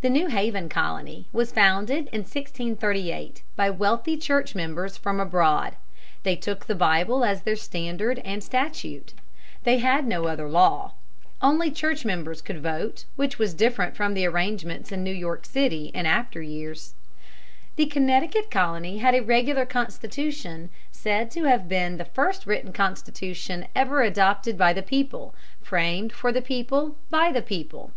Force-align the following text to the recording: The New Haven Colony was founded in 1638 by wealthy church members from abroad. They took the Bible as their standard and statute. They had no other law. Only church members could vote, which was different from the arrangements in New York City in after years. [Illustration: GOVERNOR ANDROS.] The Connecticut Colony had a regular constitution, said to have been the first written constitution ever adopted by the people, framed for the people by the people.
The 0.00 0.10
New 0.10 0.26
Haven 0.26 0.68
Colony 0.68 1.28
was 1.32 1.52
founded 1.52 2.08
in 2.10 2.22
1638 2.22 3.44
by 3.54 3.70
wealthy 3.70 4.16
church 4.16 4.56
members 4.56 4.96
from 4.96 5.20
abroad. 5.20 5.76
They 6.24 6.34
took 6.34 6.66
the 6.66 6.74
Bible 6.74 7.24
as 7.24 7.42
their 7.42 7.54
standard 7.54 8.18
and 8.24 8.42
statute. 8.42 9.14
They 9.62 9.78
had 9.78 10.04
no 10.04 10.24
other 10.26 10.48
law. 10.48 10.94
Only 11.40 11.70
church 11.70 12.04
members 12.04 12.42
could 12.42 12.60
vote, 12.60 13.04
which 13.14 13.38
was 13.38 13.54
different 13.54 13.94
from 13.94 14.14
the 14.14 14.26
arrangements 14.26 14.90
in 14.90 15.04
New 15.04 15.14
York 15.14 15.46
City 15.46 15.92
in 15.94 16.06
after 16.06 16.42
years. 16.42 16.94
[Illustration: 16.98 17.28
GOVERNOR 17.28 17.62
ANDROS.] 17.62 17.76
The 17.76 17.86
Connecticut 18.40 18.50
Colony 18.50 18.98
had 18.98 19.14
a 19.14 19.20
regular 19.22 19.64
constitution, 19.64 20.70
said 20.90 21.30
to 21.30 21.44
have 21.44 21.68
been 21.68 21.98
the 21.98 22.04
first 22.04 22.46
written 22.46 22.72
constitution 22.72 23.66
ever 23.76 24.02
adopted 24.02 24.58
by 24.58 24.72
the 24.72 24.82
people, 24.82 25.36
framed 25.60 26.12
for 26.12 26.32
the 26.32 26.42
people 26.42 26.96
by 27.10 27.30
the 27.30 27.42
people. 27.42 27.92